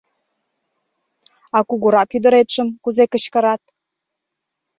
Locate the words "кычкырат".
3.11-3.61